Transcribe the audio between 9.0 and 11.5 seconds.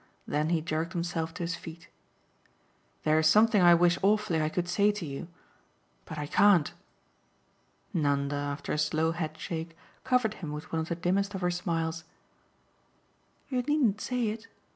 headshake, covered him with one of the dimmest of